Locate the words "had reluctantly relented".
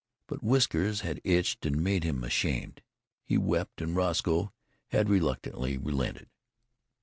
4.87-6.31